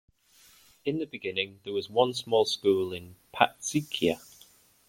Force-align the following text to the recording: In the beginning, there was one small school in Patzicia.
In 0.83 0.97
the 0.97 1.05
beginning, 1.05 1.59
there 1.63 1.73
was 1.73 1.87
one 1.87 2.15
small 2.15 2.43
school 2.43 2.91
in 2.91 3.17
Patzicia. 3.31 4.19